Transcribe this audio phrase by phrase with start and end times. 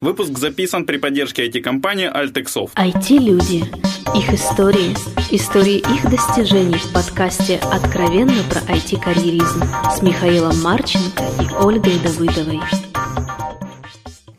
[0.00, 2.70] Выпуск записан при поддержке IT-компании Altexoft.
[2.76, 3.64] IT-люди.
[4.16, 4.94] Их истории.
[5.32, 12.60] Истории их достижений в подкасте «Откровенно про IT-карьеризм» с Михаилом Марченко и Ольгой Давыдовой.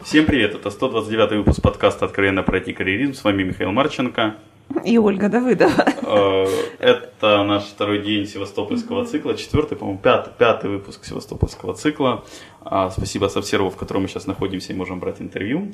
[0.01, 3.13] Всем привет, это 129 выпуск подкаста «Откровенно про IT-карьеризм».
[3.13, 4.37] С вами Михаил Марченко.
[4.85, 5.85] И Ольга Давыдова.
[6.03, 6.47] Э,
[6.79, 12.23] это наш второй день Севастопольского цикла, четвертый, по-моему, пятый, пятый выпуск Севастопольского цикла.
[12.61, 15.71] А, спасибо Совсерву, в котором мы сейчас находимся и можем брать интервью.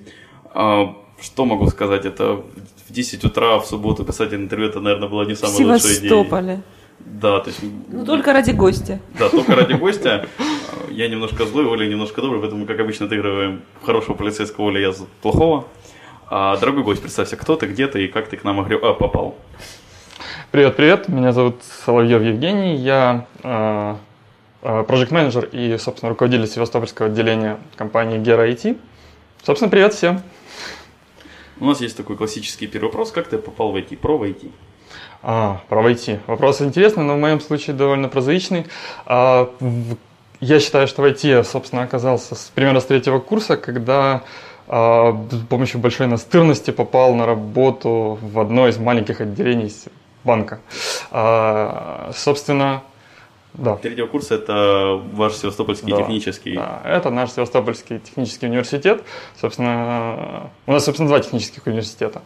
[0.53, 2.43] А, что могу сказать, это
[2.87, 6.09] в 10 утра в субботу писать интервью, это, наверное, было не самая лучшая идея.
[6.09, 6.61] Севастополе.
[6.99, 7.59] Да, то есть...
[7.89, 8.99] Ну, только ради гостя.
[9.19, 10.27] Да, только ради гостя.
[10.89, 15.67] Я немножко злой, Оля немножко добрый, поэтому, как обычно, отыгрываем хорошего полицейского Оля, я плохого.
[16.27, 19.35] А, дорогой гость, представься, кто ты, где ты и как ты к нам а, попал.
[20.49, 21.07] Привет, привет.
[21.07, 22.75] Меня зовут Соловьев Евгений.
[22.77, 23.95] Я э,
[24.61, 28.79] проект менеджер и, собственно, руководитель Севастопольского отделения компании Gera IT.
[29.43, 30.23] Собственно, привет всем.
[31.59, 33.11] У нас есть такой классический первый вопрос.
[33.11, 33.95] Как ты попал в IT?
[33.97, 34.51] Про в IT?
[35.21, 36.21] А, про IT.
[36.25, 38.65] Вопрос интересный, но в моем случае довольно прозаичный.
[39.05, 39.53] А,
[40.39, 44.23] я считаю, что в IT собственно, оказался с, примерно с третьего курса, когда
[44.67, 49.73] а, с помощью большой настырности попал на работу в одно из маленьких отделений
[50.23, 50.59] банка.
[51.11, 52.83] А, собственно,
[53.57, 53.75] да.
[53.77, 56.55] Третьего курса это ваш Севастопольский да, технический.
[56.55, 59.03] Да, это наш Севастопольский технический университет.
[59.39, 62.21] Собственно, у нас, собственно, два технических университета.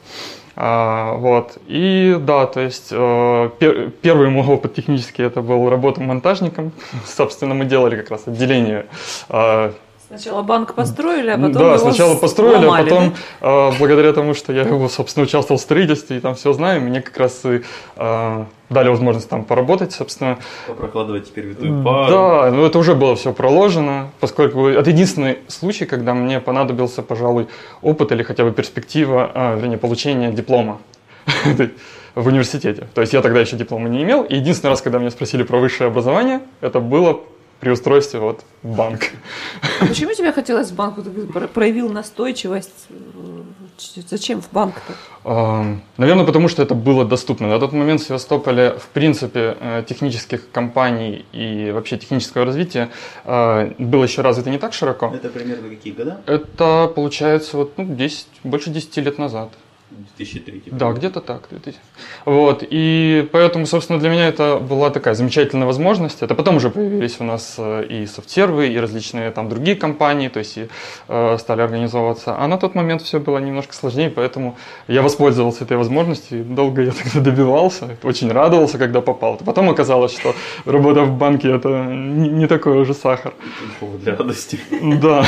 [0.56, 1.58] А, вот.
[1.68, 6.72] И да, то есть э, пер, первый мой опыт технический это был работа монтажником.
[7.06, 8.88] Собственно, мы делали как раз отделение
[9.30, 9.72] э,
[10.10, 13.70] Сначала банк построили, а потом Да, его сначала построили, сломали, а потом, да?
[13.70, 17.04] э, благодаря тому, что я его, собственно, участвовал в строительстве и там все знаю, мне
[17.04, 17.62] как раз и
[17.96, 20.40] э, дали возможность там поработать, собственно.
[20.76, 22.12] Прокладывать теперь витую пару.
[22.12, 27.48] Да, ну это уже было все проложено, поскольку это единственный случай, когда мне понадобился, пожалуй,
[27.84, 30.80] опыт или хотя бы перспектива, а, вернее, получения диплома
[32.16, 32.88] в университете.
[32.96, 34.24] То есть я тогда еще диплома не имел.
[34.24, 37.20] И единственный раз, когда меня спросили про высшее образование, это было
[37.60, 39.12] при устройстве вот в банк.
[39.82, 40.96] А почему тебе хотелось в банк?
[41.04, 42.88] Ты проявил настойчивость.
[44.10, 45.80] Зачем в банк-то?
[45.98, 47.48] Наверное, потому что это было доступно.
[47.48, 52.90] На тот момент в Севастополе, в принципе, э, технических компаний и вообще технического развития
[53.26, 55.12] э, было еще развито не так широко.
[55.14, 56.22] Это примерно какие года?
[56.26, 59.50] Это получается вот, ну, 10, больше 10 лет назад.
[60.18, 60.64] 2003.
[60.68, 61.48] Да, где-то так.
[61.50, 61.78] 2000.
[62.26, 66.22] Вот, и поэтому, собственно, для меня это была такая замечательная возможность.
[66.22, 70.40] Это потом уже появились у нас э, и софтсервы, и различные там другие компании, то
[70.40, 70.68] есть и,
[71.08, 72.36] э, стали организовываться.
[72.38, 74.58] А на тот момент все было немножко сложнее, поэтому
[74.88, 79.38] я воспользовался этой возможностью, долго я тогда добивался, очень радовался, когда попал.
[79.38, 80.36] Потом оказалось, что
[80.66, 83.34] работа в банке это не, не такой уже сахар.
[83.80, 84.60] Повод для радости.
[85.02, 85.26] Да.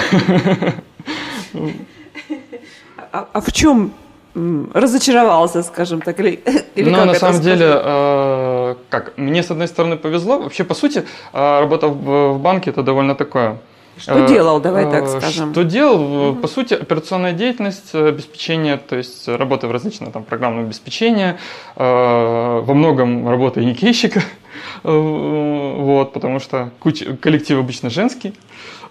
[3.13, 3.93] А, а в чем
[4.33, 6.41] разочаровался, скажем так, или,
[6.75, 7.43] или Ну, на самом сказать?
[7.43, 12.39] деле, э, как, мне с одной стороны повезло, вообще, по сути, э, работа в, в
[12.39, 13.57] банке это довольно такое...
[13.97, 15.51] Что э, делал, давай так э, скажем.
[15.51, 16.29] Что делал?
[16.29, 16.41] Угу.
[16.41, 21.35] По сути, операционная деятельность, э, обеспечение, то есть работа в различном там программном обеспечении,
[21.75, 24.23] во многом работа никейщика,
[24.83, 28.33] вот, потому что куча, коллектив обычно женский,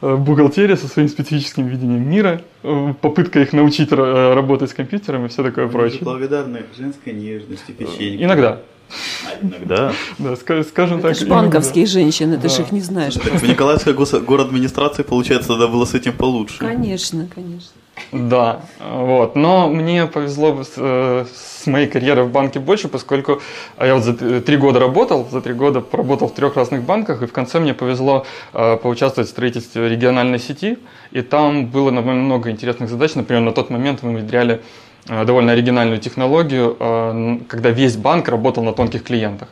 [0.00, 5.28] бухгалтерия со своим специфическим видением мира, э, попытка их научить э, работать с компьютером и
[5.28, 6.00] все такое Они прочее.
[6.02, 8.24] Благодарны женской нежности, печенье.
[8.24, 8.60] Иногда.
[9.26, 9.92] А иногда.
[10.18, 11.12] Да, скажем так.
[11.12, 13.14] Это банковские женщины, ты же их не знаешь.
[13.14, 16.58] В Николаевской город администрации, получается, тогда было с этим получше.
[16.58, 17.79] Конечно, конечно.
[18.12, 19.36] Да, вот.
[19.36, 23.40] Но мне повезло с, с моей карьерой в банке больше, поскольку
[23.78, 27.26] я вот за три года работал, за три года поработал в трех разных банках, и
[27.26, 30.78] в конце мне повезло поучаствовать в строительстве региональной сети,
[31.12, 33.14] и там было много интересных задач.
[33.14, 34.60] Например, на тот момент мы внедряли
[35.06, 36.76] довольно оригинальную технологию,
[37.48, 39.48] когда весь банк работал на тонких клиентах.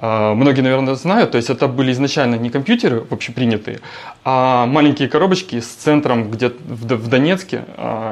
[0.00, 3.80] Многие, наверное, знают, то есть это были изначально не компьютеры общепринятые,
[4.24, 7.64] а маленькие коробочки с центром где в Донецке,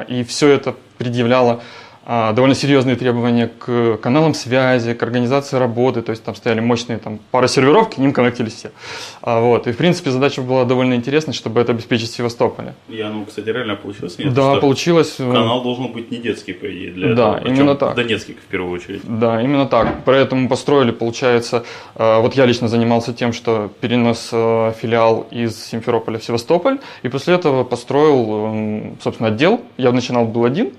[0.09, 1.61] и все это предъявляло а,
[2.07, 7.19] довольно серьезные требования к каналам связи, к организации работы, то есть там стояли мощные там,
[7.31, 8.71] пара серверов, к ним коннектились все.
[9.21, 9.67] А, вот.
[9.67, 12.75] И, в принципе, задача была довольно интересная, чтобы это обеспечить в Севастополе.
[12.87, 14.17] И оно, кстати, реально получилось?
[14.17, 14.33] Нет?
[14.33, 15.15] Да, получилось.
[15.17, 17.53] Канал должен быть не детский, по идее, для да, этого.
[17.53, 17.95] именно так.
[17.95, 19.01] Донецкий, в первую очередь.
[19.03, 20.05] Да, именно так.
[20.05, 21.65] Поэтому построили, получается,
[21.95, 27.09] э, вот я лично занимался тем, что перенес э, филиал из Симферополя в Севастополь, и
[27.09, 29.61] после этого построил, собственно, отдел.
[29.77, 30.71] Я начинал был один,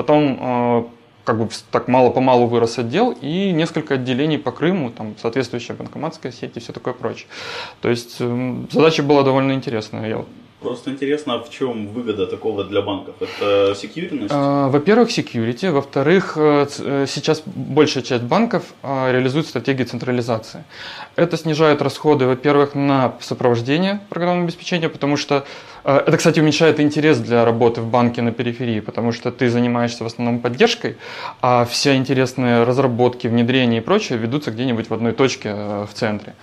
[0.00, 0.84] Потом э,
[1.24, 6.56] как бы так мало-помалу вырос отдел и несколько отделений по Крыму, там соответствующая банкоматская сеть
[6.56, 7.28] и все такое прочее.
[7.82, 10.08] То есть э, задача была довольно интересная.
[10.08, 10.24] Я
[10.60, 13.14] Просто интересно, а в чем выгода такого для банков?
[13.20, 14.30] Это секьюритность?
[14.30, 15.70] А, во-первых, security.
[15.70, 20.64] Во-вторых, э, э, сейчас большая часть банков а, реализует стратегии централизации.
[21.16, 25.46] Это снижает расходы, во-первых, на сопровождение программного обеспечения, потому что
[25.84, 30.04] э, это, кстати, уменьшает интерес для работы в банке на периферии, потому что ты занимаешься
[30.04, 30.96] в основном поддержкой,
[31.40, 36.34] а все интересные разработки, внедрения и прочее ведутся где-нибудь в одной точке в центре.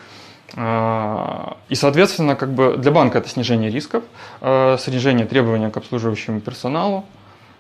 [0.56, 4.04] А, и, соответственно, как бы для банка это снижение рисков,
[4.42, 7.06] а, снижение требований к обслуживающему персоналу.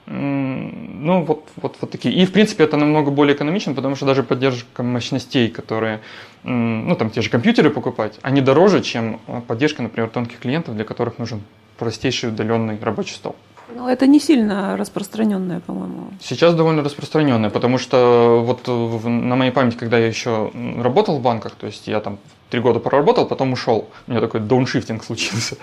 [0.09, 2.15] Ну, вот, вот, вот такие.
[2.15, 5.99] И, в принципе, это намного более экономично, потому что даже поддержка мощностей, которые,
[6.43, 11.19] ну, там, те же компьютеры покупать, они дороже, чем поддержка, например, тонких клиентов, для которых
[11.19, 11.41] нужен
[11.77, 13.35] простейший удаленный рабочий стол.
[13.75, 16.07] Ну, это не сильно распространенное, по-моему.
[16.21, 18.65] Сейчас довольно распространенное, потому что вот
[19.03, 22.17] на моей памяти, когда я еще работал в банках, то есть я там
[22.49, 23.89] три года проработал, потом ушел.
[24.07, 25.55] У меня такой дауншифтинг случился.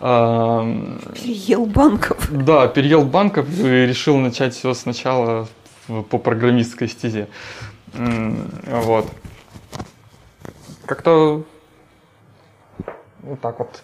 [0.00, 2.28] Переел банков.
[2.30, 5.48] Да, переел банков и решил начать все сначала
[6.10, 7.28] по программистской стезе.
[7.94, 9.06] Вот.
[10.86, 11.44] Как-то
[13.22, 13.82] вот так вот.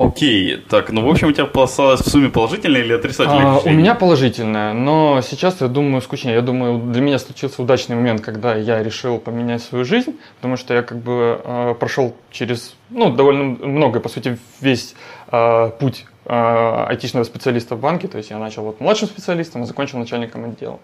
[0.00, 3.68] Окей, так, ну в общем у тебя осталось в сумме положительное или отрицательное а, У
[3.68, 6.36] меня положительное, но сейчас я думаю скучнее.
[6.36, 10.72] Я думаю, для меня случился удачный момент, когда я решил поменять свою жизнь, потому что
[10.72, 14.94] я как бы э, прошел через, ну, довольно много, по сути, весь
[15.32, 19.66] э, путь э, айтишного специалиста в банке, то есть я начал вот младшим специалистом, а
[19.66, 20.80] закончил начальником отдела.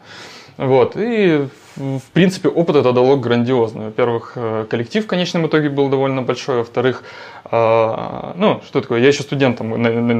[0.58, 3.87] Вот, и в принципе, опыт это дало грандиозный.
[3.87, 6.58] Во-первых, э, коллектив в конечном итоге был довольно большой.
[6.58, 7.02] Во-вторых,
[7.50, 9.70] э, ну, что такое, я еще студентом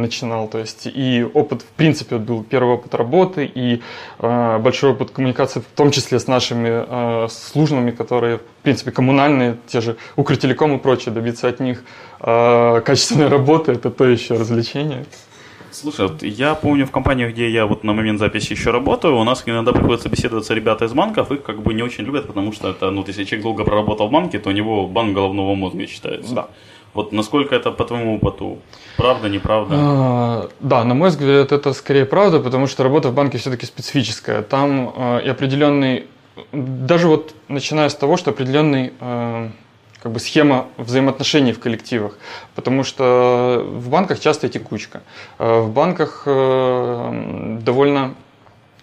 [0.03, 3.83] начинал, то есть и опыт, в принципе, был первый опыт работы и
[4.19, 9.81] э, большой опыт коммуникации, в том числе с нашими службами, которые, в принципе, коммунальные, те
[9.81, 11.83] же Укртелеком и прочее, добиться от них
[12.19, 15.05] качественной работы, это то еще развлечение.
[15.81, 19.25] Слушай, вот я помню в компании, где я вот на момент записи еще работаю, у
[19.25, 22.71] нас иногда приходится беседоваться ребята из банков, их как бы не очень любят, потому что
[22.71, 26.35] это, ну, если человек долго проработал в банке, то у него банк головного мозга считается.
[26.35, 26.49] Да.
[26.95, 28.59] Вот насколько это по твоему опыту?
[28.97, 29.75] Правда, неправда?
[29.79, 34.41] А, да, на мой взгляд, это скорее правда, потому что работа в банке все-таки специфическая.
[34.41, 36.07] Там э, и определенный,
[36.53, 39.51] даже вот начиная с того, что определенный э,
[40.03, 42.19] как бы схема взаимоотношений в коллективах,
[42.55, 45.03] потому что в банках часто текучка.
[45.39, 48.15] Э, в банках э, довольно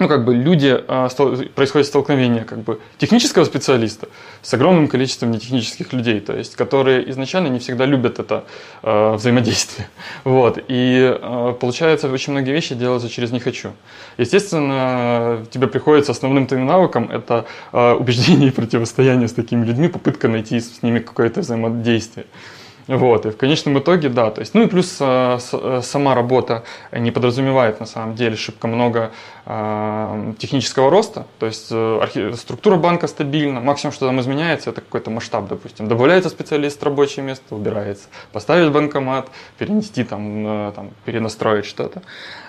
[0.04, 1.08] ну, как бы люди, а,
[1.56, 4.10] происходит столкновение как бы технического специалиста
[4.42, 8.44] с огромным количеством нетехнических людей, то есть, которые изначально не всегда любят это
[8.84, 9.88] э, взаимодействие.
[10.26, 10.60] Вот.
[10.68, 13.72] И э, получается, очень многие вещи делаются через «не хочу».
[14.18, 20.28] Естественно, тебе приходится основным твоим навыком это э, убеждение и противостояние с такими людьми, попытка
[20.28, 22.26] найти с ними какое-то взаимодействие.
[22.88, 26.15] Вот, и в конечном итоге, да, то есть, ну и плюс а, с, а, сама
[26.15, 29.12] работа не подразумевает на самом деле шибко много
[29.45, 32.33] а, технического роста, то есть а, архи...
[32.33, 37.56] структура банка стабильна, максимум, что там изменяется, это какой-то масштаб, допустим, добавляется специалист рабочее место,
[37.56, 42.01] убирается, поставить банкомат, перенести там, там перенастроить что-то.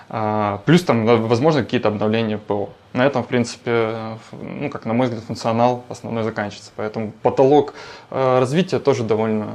[0.09, 2.69] А, плюс там, возможно, какие-то обновления ПО.
[2.93, 6.71] На этом, в принципе, ну, как на мой взгляд, функционал основной заканчивается.
[6.75, 7.73] Поэтому потолок
[8.11, 9.49] э, развития тоже довольно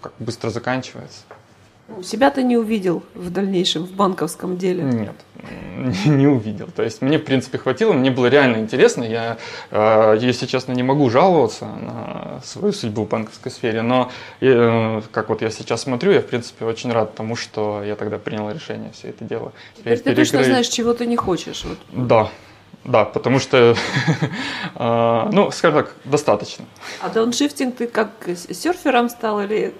[0.00, 1.22] как, быстро заканчивается.
[2.02, 4.82] Себя ты не увидел в дальнейшем в банковском деле?
[4.82, 5.14] Нет,
[6.06, 6.66] не увидел.
[6.74, 9.04] То есть мне, в принципе, хватило, мне было реально интересно.
[9.04, 9.38] Я,
[9.70, 15.28] э, если честно, не могу жаловаться на свою судьбу в банковской сфере, но э, как
[15.28, 18.90] вот я сейчас смотрю, я, в принципе, очень рад тому, что я тогда принял решение
[18.92, 19.52] все это дело.
[19.76, 21.64] Теперь ты точно знаешь, чего ты не хочешь.
[21.64, 21.78] Вот.
[22.08, 22.30] Да,
[22.86, 23.74] да, потому что,
[24.76, 26.64] а, ну, скажем так, достаточно.
[27.00, 28.10] А дауншифтинг ты как
[28.50, 29.74] серфером стал или...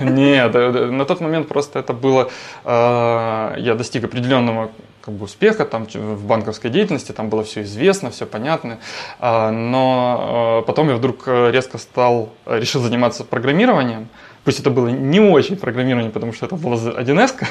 [0.00, 2.30] Нет, на тот момент просто это было,
[2.64, 4.70] а, я достиг определенного
[5.00, 8.78] как бы успеха там в банковской деятельности, там было все известно, все понятно,
[9.18, 14.08] а, но потом я вдруг резко стал, решил заниматься программированием,
[14.44, 17.44] пусть это было не очень программирование, потому что это было 1С,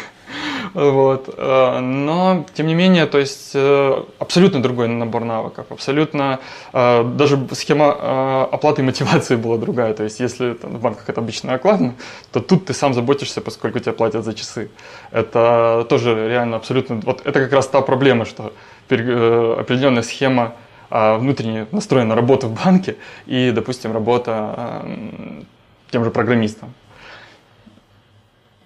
[0.74, 1.34] вот.
[1.38, 6.40] Э, но, тем не менее, то есть э, абсолютно другой набор навыков, абсолютно
[6.72, 9.94] э, даже схема оплаты и мотивации была другая.
[9.94, 11.96] То есть, если в банках это обычно окладно,
[12.32, 14.70] то тут ты сам заботишься, поскольку тебе платят за часы.
[15.12, 17.01] Это тоже реально абсолютно...
[17.04, 18.54] Вот это как раз та проблема, что
[18.88, 20.56] определенная схема
[20.90, 24.86] внутренне настроена работа в банке и, допустим, работа
[25.90, 26.74] тем же программистом.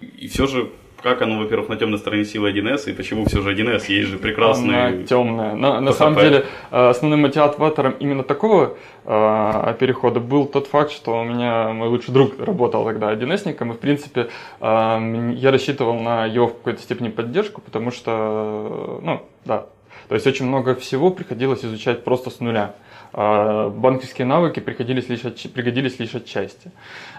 [0.00, 0.70] И все же
[1.06, 4.18] как оно, во-первых, на темной стороне силы 1С, и почему все же 1С, есть же
[4.18, 4.88] прекрасный...
[4.88, 5.54] Она темная.
[5.54, 11.20] На, на самом деле, э, основным мотиватором именно такого э, перехода был тот факт, что
[11.20, 16.26] у меня мой лучший друг работал тогда 1С-ником, и, в принципе, э, я рассчитывал на
[16.26, 19.66] его в какой-то степени поддержку, потому что, э, ну, да,
[20.08, 22.74] то есть очень много всего приходилось изучать просто с нуля.
[23.12, 26.70] А банковские навыки приходились лишь отч- пригодились лишь отчасти.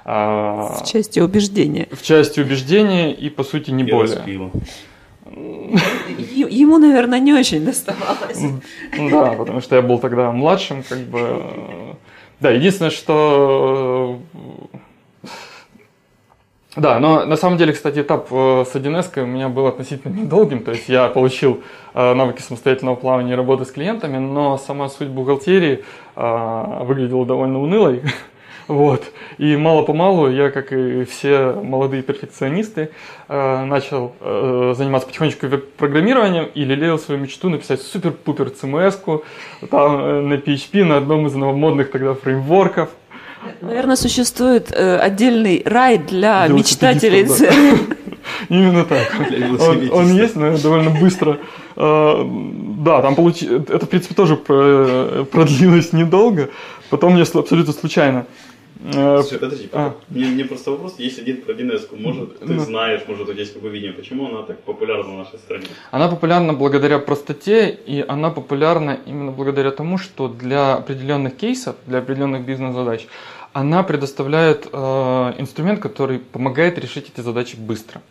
[0.06, 1.88] А, В части убеждения.
[1.92, 4.16] в части убеждения и, по сути, не и более.
[4.16, 4.52] распила.
[6.50, 8.42] Ему, наверное, не очень доставалось.
[8.98, 11.20] Ну Да, потому что я был тогда младшим, как бы.
[11.20, 11.94] э,
[12.40, 14.20] Да, единственное, что...
[16.78, 20.64] Да, но на самом деле, кстати, этап э, с 1С у меня был относительно недолгим,
[20.64, 21.64] то есть я получил
[21.96, 25.84] э, навыки самостоятельного плавания и работы с клиентами, но сама суть бухгалтерии
[26.16, 28.04] э, выглядела довольно унылой.
[28.68, 29.14] Вот.
[29.38, 32.90] И мало-помалу я, как и все молодые перфекционисты,
[33.30, 39.24] начал заниматься потихонечку веб-программированием и лелеял свою мечту написать супер-пупер CMS-ку
[39.72, 42.90] там, на PHP, на одном из новомодных тогда фреймворков.
[43.62, 47.28] Наверное, существует э, отдельный рай для Для мечтателей.
[48.50, 49.08] Именно так.
[49.60, 51.38] Он, он есть, но довольно быстро.
[51.76, 52.24] Э,
[52.86, 53.46] Да, там получи...
[53.46, 56.50] Это, в принципе, тоже про- продлилось недолго.
[56.90, 58.26] Потом мне абсолютно случайно
[58.94, 59.94] э, Слушай, подожди, а.
[60.10, 62.60] мне, мне просто вопрос, есть один про 1С, может, ты Ну.
[62.60, 65.66] знаешь, может, у тебя есть какое видение, почему она так популярна в нашей стране?
[65.92, 72.00] Она популярна благодаря простоте, и она популярна именно благодаря тому, что для определенных кейсов, для
[72.00, 73.08] определенных бизнес-задач,
[73.60, 78.04] она предоставляет э, инструмент, который помогает решить эти задачи быстро.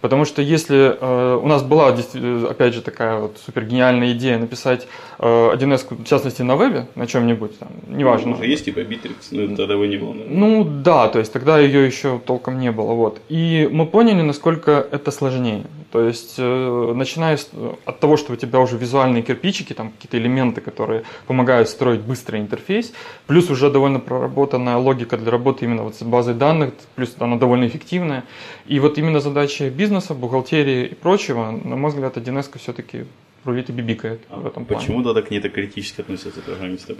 [0.00, 4.86] Потому что если э, у нас была, опять же, такая вот супер гениальная идея написать
[5.18, 8.34] э, 1С, в частности, на вебе, на чем-нибудь, там, неважно.
[8.34, 10.38] Уже есть типа Bittrex, но тогда его не было, наверное.
[10.38, 12.92] Ну да, то есть тогда ее еще толком не было.
[12.92, 13.20] Вот.
[13.28, 15.64] И мы поняли, насколько это сложнее.
[15.90, 17.38] То есть, э, начиная
[17.86, 22.40] от того, что у тебя уже визуальные кирпичики, там какие-то элементы, которые помогают строить быстрый
[22.40, 22.92] интерфейс,
[23.26, 27.66] плюс уже довольно проработанная логика для работы именно вот с базой данных, плюс она довольно
[27.66, 28.24] эффективная.
[28.66, 33.04] И вот именно задачи бизнеса, бухгалтерии и прочего, на мой взгляд, 1С все-таки
[33.44, 34.80] рулит и бибикает А в этом плане.
[34.82, 36.94] почему тогда к ней так критически относятся программисты?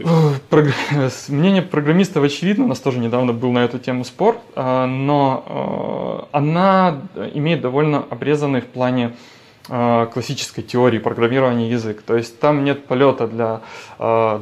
[0.50, 0.72] Прогр-
[1.10, 6.26] с- Мнение программистов очевидно, у нас тоже недавно был на эту тему спор, а, но
[6.32, 7.02] э, она
[7.34, 9.16] имеет довольно обрезанный в плане
[9.68, 12.02] э, классической теории программирования язык.
[12.02, 13.60] То есть там нет полета для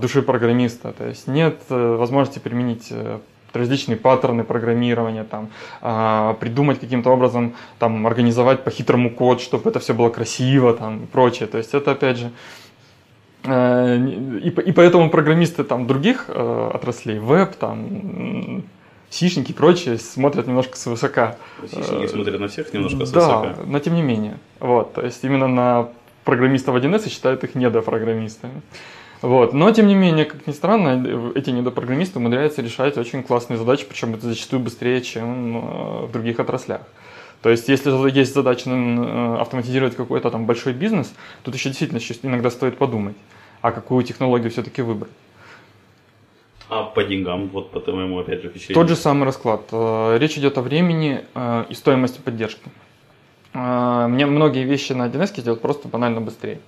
[0.01, 3.19] души программиста, то есть нет э, возможности применить э,
[3.57, 5.49] различные паттерны программирования, там,
[5.83, 11.07] а, придумать каким-то образом, там, организовать по-хитрому код, чтобы это все было красиво там, и
[11.07, 11.47] прочее.
[11.49, 12.31] То есть это, опять же,
[13.49, 13.97] Э,
[14.43, 18.65] И, по- и поэтому программисты там других э, отраслей, веб, там,
[19.09, 21.37] сишники и прочие, смотрят немножко свысока.
[21.71, 23.55] Сисники смотрят на всех немножко да, свысока.
[23.65, 24.39] но тем не менее.
[24.59, 25.89] Вот, то есть именно на
[26.25, 28.63] программистов 1С и считают их недопрограммистами.
[29.23, 29.53] Вот.
[29.53, 34.15] Но, тем не менее, как ни странно, эти недопрограммисты умудряются решать очень классные задачи, причем
[34.15, 36.83] это зачастую быстрее, чем э, в других отраслях.
[37.43, 42.51] То есть, если есть задача э, автоматизировать какой-то там большой бизнес, тут еще действительно иногда
[42.51, 43.17] стоит подумать,
[43.63, 45.13] а какую технологию все-таки выбрать.
[46.69, 48.83] А по деньгам, вот по твоему, опять же, впечатлению?
[48.83, 49.63] Тот же самый расклад.
[49.73, 51.23] Э, Речь идет о времени
[51.69, 52.69] и стоимости поддержки.
[53.55, 56.61] Мне многие вещи на 1С сделать просто банально быстрее.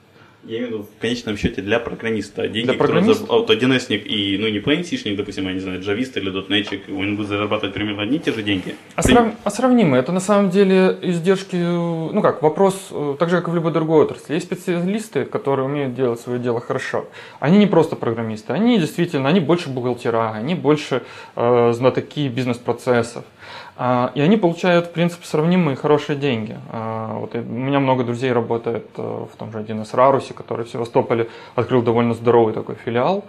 [0.45, 2.43] Я имею в виду в конечном счете для программиста.
[2.49, 3.27] Деньги, Для которые программиста?
[3.27, 6.83] за- а вот 1С-ник и, ну, не plain допустим, я не знаю, джавист или дотнетчик,
[6.89, 8.77] он будет зарабатывать примерно одни и те же деньги.
[8.95, 10.01] А, Ты- срав- а сравнимые.
[10.01, 13.73] Это на самом деле издержки, ну как, вопрос, э, так же, как и в любой
[13.73, 14.35] другой отрасли.
[14.35, 17.07] Есть специалисты, которые умеют делать свое дело хорошо.
[17.41, 21.03] Они не просто программисты, они действительно, они больше бухгалтера, они больше
[21.35, 23.25] э, знатоки бизнес-процессов.
[23.77, 26.57] А, и они получают, в принципе, сравнимые хорошие деньги.
[26.71, 30.71] А, вот у меня много друзей работает э, в том же 1С Рарусе, который в
[30.71, 33.25] Севастополе открыл довольно здоровый такой филиал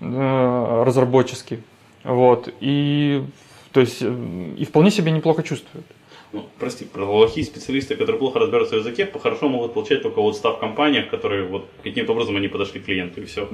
[0.00, 1.62] э, разработческий.
[2.04, 2.52] Вот.
[2.60, 3.24] И,
[3.72, 5.86] то есть, э, и вполне себе неплохо чувствуют.
[6.32, 10.56] Ну, прости, плохие специалисты, которые плохо разбираются в языке, по-хорошо могут получать только вот став
[10.56, 13.48] в компаниях, которые вот каким-то образом они подошли к клиенту и все.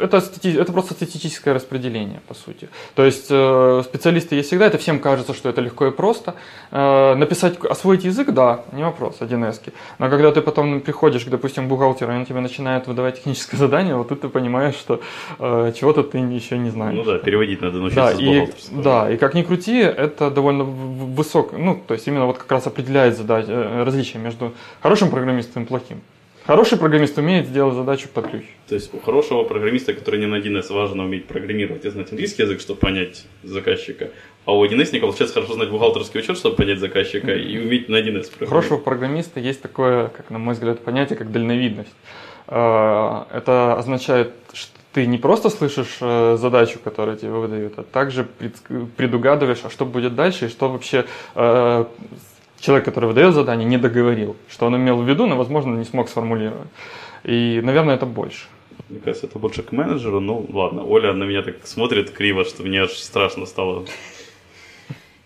[0.00, 2.68] Это, это просто статистическое распределение, по сути.
[2.94, 6.34] То есть э, специалисты есть всегда, это всем кажется, что это легко и просто.
[6.70, 9.72] Э, написать, освоить язык, да, не вопрос, 1С.
[9.98, 13.96] Но когда ты потом приходишь, к, допустим, бухгалтеру, и он тебе начинает выдавать техническое задание,
[13.96, 15.00] вот тут ты понимаешь, что
[15.38, 16.96] э, чего-то ты еще не знаешь.
[16.96, 20.64] Ну да, переводить надо Да, научиться с и, да, и как ни крути, это довольно
[20.64, 25.64] высок, ну, то есть именно вот как раз определяет задач, э, различие между хорошим программистом
[25.64, 26.00] и плохим.
[26.46, 28.44] Хороший программист умеет сделать задачу под ключ.
[28.68, 32.42] То есть у хорошего программиста, который не на 1С, важно уметь программировать и знать английский
[32.42, 34.10] язык, чтобы понять заказчика.
[34.44, 38.30] А у 1С получается хорошо знать бухгалтерский учет, чтобы понять заказчика, и уметь на 1С
[38.40, 41.94] У хорошего программиста есть такое, как на мой взгляд, понятие, как дальновидность.
[42.46, 48.24] Э, Это означает, что ты не просто слышишь э, задачу, которую тебе выдают, а также
[48.24, 48.62] пред-
[48.96, 51.84] предугадываешь, а что будет дальше, и что вообще э,
[52.60, 56.08] человек, который выдает задание, не договорил, что он имел в виду, но, возможно, не смог
[56.08, 56.68] сформулировать.
[57.24, 58.46] И, наверное, это больше.
[58.88, 60.20] Мне кажется, это больше к менеджеру.
[60.20, 60.82] Ну, ладно.
[60.82, 63.84] Оля на меня так смотрит криво, что мне аж страшно стало.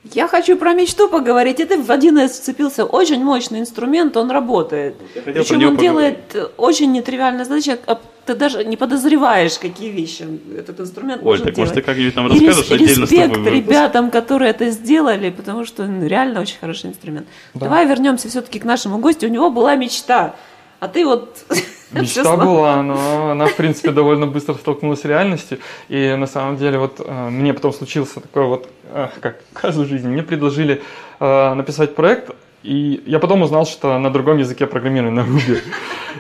[0.05, 1.61] Я хочу про мечту поговорить.
[1.61, 4.95] Это в 1С вцепился очень мощный инструмент, он работает.
[5.25, 5.81] Причем он поговорить.
[5.81, 10.25] делает э, очень нетривиальные задачи, а ты даже не подозреваешь, какие вещи
[10.57, 11.87] этот инструмент Оль, может так может ты делать.
[11.87, 16.07] как-нибудь нам И расскажешь отдельно с тобой респект ребятам, которые это сделали, потому что ну,
[16.07, 17.27] реально очень хороший инструмент.
[17.53, 17.67] Да.
[17.67, 19.27] Давай вернемся все-таки к нашему гостю.
[19.27, 20.35] У него была мечта,
[20.81, 21.45] а ты вот...
[21.93, 25.59] Мечта была, но она, в принципе, довольно быстро столкнулась с реальностью.
[25.89, 28.69] И на самом деле, вот э, мне потом случился такой вот,
[29.21, 30.83] как каждую жизнь, мне предложили
[31.19, 32.31] э, написать проект,
[32.63, 35.63] и я потом узнал, что на другом языке программирования, на Ruby.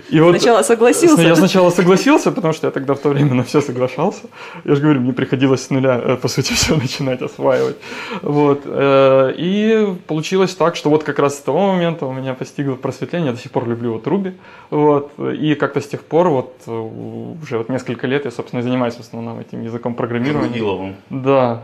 [0.09, 1.23] И вот Сначала согласился.
[1.23, 4.23] Я сначала согласился, потому что я тогда в то время на все соглашался.
[4.65, 7.77] Я же говорю, мне приходилось с нуля, э, по сути, все начинать осваивать.
[8.23, 8.63] Вот.
[8.65, 13.29] э, И получилось так, что вот как раз с того момента у меня постигло просветление.
[13.29, 14.35] Я до сих пор люблю вот Ruby.
[14.71, 15.13] Вот.
[15.19, 18.95] И как-то с тех пор, вот э, уже вот несколько лет я, собственно, и занимаюсь
[18.95, 20.49] в основном этим языком программирования.
[20.49, 20.97] Рудиловым.
[21.11, 21.63] Да.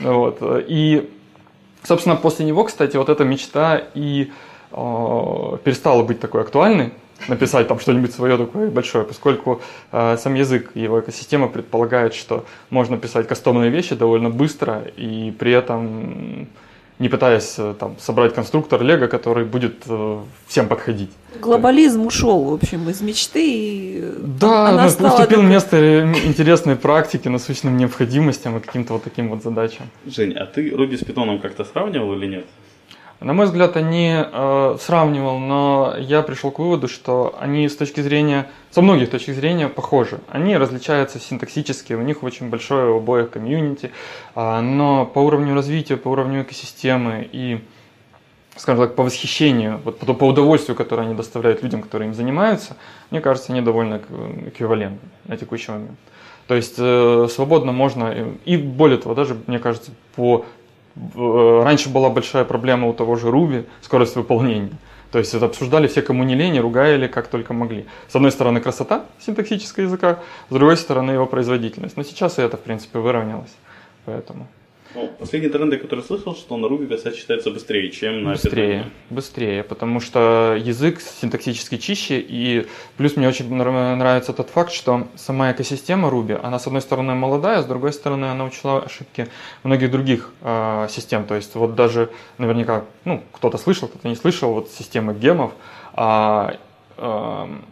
[0.00, 0.38] Вот.
[0.68, 1.08] И,
[1.84, 4.32] собственно, после него, кстати, вот эта мечта и
[4.72, 4.76] э,
[5.64, 6.92] перестала быть такой актуальной,
[7.28, 9.60] написать там что-нибудь свое такое большое, поскольку
[9.92, 15.52] э, сам язык, его экосистема предполагает, что можно писать кастомные вещи довольно быстро и при
[15.52, 16.48] этом
[16.98, 21.10] не пытаясь э, там собрать конструктор Лего, который будет э, всем подходить.
[21.40, 23.44] Глобализм ушел, в общем, из мечты.
[23.44, 28.60] И э, Да, она ну, стала уступил такой- место ре- интересной практике, насущным необходимостям и
[28.60, 29.86] каким-то вот таким вот задачам.
[30.06, 32.46] Жень, а ты Руби с питоном как-то сравнивал или нет?
[33.20, 38.00] На мой взгляд, они э, сравнивал, но я пришел к выводу, что они с точки
[38.00, 40.20] зрения, со многих точек зрения похожи.
[40.28, 43.92] Они различаются синтаксически, у них очень большое у обоих комьюнити,
[44.34, 47.60] а, но по уровню развития, по уровню экосистемы и,
[48.56, 52.76] скажем так, по восхищению, вот по, по удовольствию, которое они доставляют людям, которые им занимаются,
[53.10, 55.98] мне кажется, они довольно эк- эквивалентны на текущий момент.
[56.46, 60.44] То есть э, свободно можно, э, и более того, даже, мне кажется, по
[60.96, 64.70] раньше была большая проблема у того же Руби, скорость выполнения.
[65.10, 67.86] То есть это обсуждали все, кому не лень, ругали как только могли.
[68.08, 70.18] С одной стороны красота синтаксического языка,
[70.50, 71.96] с другой стороны его производительность.
[71.96, 73.54] Но сейчас это, в принципе, выровнялось.
[74.06, 74.48] Поэтому
[74.94, 78.90] Ну, последние тренды, которые слышал, что на Руби писать считается быстрее, чем на быстрее, Python.
[79.10, 85.08] быстрее, потому что язык синтаксически чище, и плюс мне очень нрав- нравится тот факт, что
[85.16, 89.28] сама экосистема Ruby, она с одной стороны молодая, с другой стороны она учла ошибки
[89.64, 94.52] многих других э, систем, то есть вот даже наверняка, ну, кто-то слышал, кто-то не слышал,
[94.52, 95.52] вот система гемов,
[95.94, 96.56] а,
[96.98, 97.64] эм,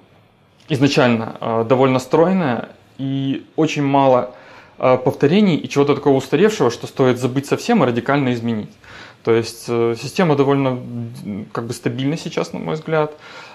[0.68, 4.41] изначально э, довольно стройная и очень мало э,
[4.78, 8.70] повторений и чего-то такого устаревшего, что стоит забыть совсем и радикально изменить.
[9.24, 10.78] То есть э, система довольно
[11.52, 13.14] как бы стабильна сейчас, на мой взгляд.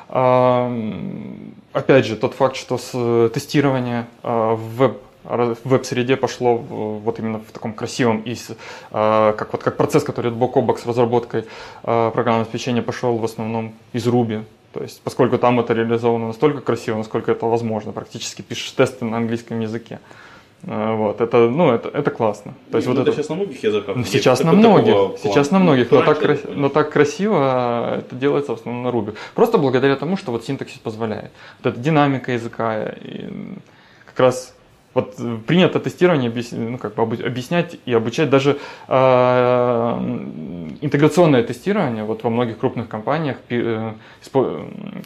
[0.09, 7.19] Опять же, тот факт, что с э, тестирования э, в веб в веб-среде пошло вот
[7.19, 8.55] именно в таком красивом и с, э,
[8.91, 11.41] как вот как процесс, который бок о бок с разработкой
[11.83, 14.45] э, программного обеспечения пошел в основном из Ruby.
[14.71, 19.17] То есть, поскольку там это реализовано настолько красиво, насколько это возможно, практически пишешь тесты на
[19.17, 19.99] английском языке.
[20.63, 22.53] Э, Вот, это, ну, это, это классно.
[22.71, 23.95] То есть, Ну, вот это это, сейчас на многих языках.
[23.95, 27.95] ну, сейчас на многих, сейчас на многих, но так, раньше кра- это но так красиво
[27.99, 29.15] это делается в основном на Ruby.
[29.35, 31.31] Просто благодаря тому, что вот синтаксис позволяет.
[31.63, 33.29] Вот эта динамика языка, и
[34.07, 34.55] как раз
[34.97, 38.57] вот э, принято тестирование ну, как бы объяснять и обучать даже
[38.87, 38.93] э,
[40.81, 43.93] интеграционное тестирование вот во многих крупных компаниях э,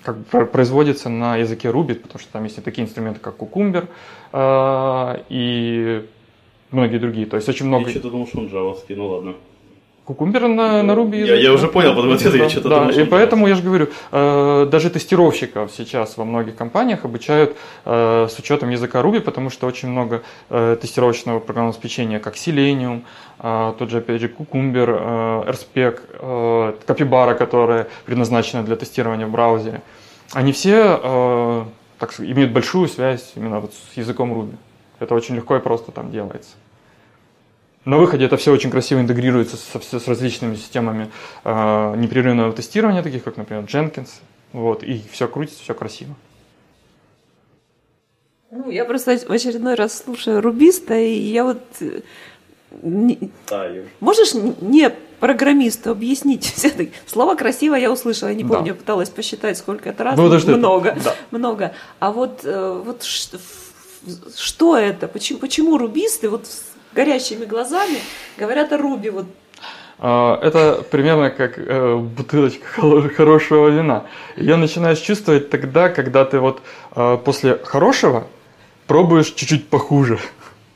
[0.04, 3.88] как производится на языке Ruby, потому что там есть такие инструменты, как Cucumber
[4.32, 6.06] э, и
[6.72, 7.26] многие другие.
[7.26, 7.86] То есть очень много...
[7.86, 9.34] Я что-то думал, что он джавовский, ну ладно.
[10.12, 13.02] Кукумбер на, на Ruby Я- я уже понял, потому что я что-то да, думал, что
[13.02, 18.38] и поэтому я же говорю, э, даже тестировщиков сейчас во многих компаниях обучают э, с
[18.40, 23.04] учетом языка Ruby, потому что очень много э, тестировочного программного обеспечения, как Selenium,
[23.40, 29.32] э, тот же, опять же, Cucumber, э, RSpec, э, Capybara, которая предназначена для тестирования в
[29.32, 29.82] браузере.
[30.34, 31.64] Они все э,
[32.00, 34.56] так, имеют большую связь именно вот с языком Ruby.
[35.00, 36.52] Это очень легко и просто там делается.
[37.86, 41.10] На выходе это все очень красиво интегрируется со, с различными системами
[41.44, 44.10] э, непрерывного тестирования, таких как, например, Jenkins
[44.54, 46.14] Вот, и все крутится, все красиво.
[48.52, 51.62] Ну, я просто в очередной раз слушаю рубиста, и я вот...
[51.80, 52.02] э,
[52.84, 53.86] не- Таю.
[54.00, 56.92] Можешь не программисту объяснить все-таки?
[57.08, 58.50] Слово красиво я услышала, я не Да.
[58.50, 60.18] помню, я пыталась посчитать, сколько это раз.
[60.18, 61.16] Ну, потому что это- много, да.
[61.32, 61.74] много.
[62.00, 65.08] А вот, э, вот что это?
[65.08, 66.46] Почему, почему рубисты вот
[66.94, 68.00] горящими глазами
[68.38, 69.10] говорят о руби?
[69.10, 69.26] Вот
[70.00, 74.06] А, Это примерно как э, бутылочка хоро- хорошего вина.
[74.36, 76.62] Ее начинаешь чувствовать тогда, когда ты вот
[76.96, 78.26] э, после хорошего
[78.88, 80.18] пробуешь чуть-чуть похуже.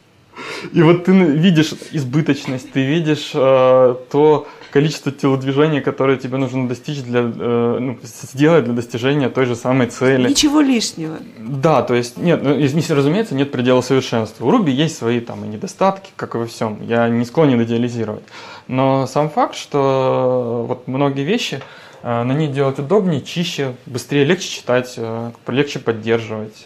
[0.73, 7.02] И вот ты видишь избыточность, ты видишь э, то количество телодвижений, которое тебе нужно достичь
[7.02, 10.28] для, э, ну, сделать для достижения той же самой цели.
[10.28, 11.16] ничего лишнего.
[11.40, 12.60] Да, то есть нет, ну,
[12.90, 14.46] разумеется, нет предела совершенства.
[14.46, 16.80] У Руби есть свои там и недостатки, как и во всем.
[16.82, 18.26] Я не склонен идеализировать.
[18.68, 21.62] Но сам факт, что вот многие вещи
[22.04, 26.66] э, на ней делать удобнее, чище, быстрее, легче читать, э, легче поддерживать.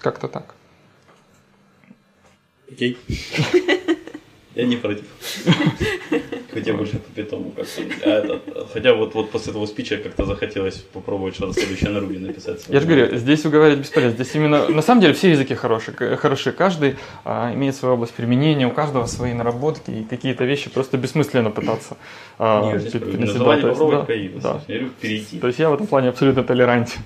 [0.00, 0.54] Как-то так.
[2.70, 2.96] Окей.
[4.54, 5.04] Я не против.
[6.52, 7.82] Хотя больше по питому как-то.
[8.04, 12.18] А этот, хотя вот, вот после этого спича как-то захотелось попробовать что-то следующее на Руби
[12.18, 12.62] написать.
[12.68, 14.16] Я же говорю, здесь уговаривать бесполезно.
[14.22, 16.52] Здесь именно, на самом деле, все языки хорошие, к- хороши.
[16.52, 21.50] Каждый а, имеет свою область применения, у каждого свои наработки, и какие-то вещи просто бессмысленно
[21.50, 21.96] пытаться
[22.38, 24.60] а, Не, здесь есть, да.
[24.68, 25.38] Я говорю, перейти.
[25.38, 27.00] То есть я в этом плане абсолютно толерантен.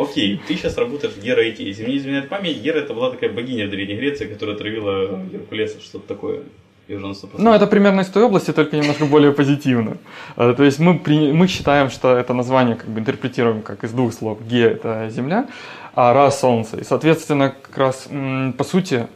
[0.00, 1.62] Окей, ты сейчас работаешь в Гера IT.
[1.62, 5.18] Если мне не изменяет память, Гера это была такая богиня в Древней Греции, которая травила
[5.30, 6.40] Геркулеса, что-то такое.
[6.88, 7.28] Я уже на 100%.
[7.38, 9.98] Ну, это примерно из той области, только немножко более позитивно.
[10.36, 13.92] А, То есть мы, при- мы считаем, что это название как бы интерпретируем как из
[13.92, 14.38] двух слов.
[14.50, 15.46] Ге– это Земля,
[15.94, 16.78] а Ра– Солнце.
[16.78, 18.08] И, соответственно, как раз,
[18.56, 19.06] по сути,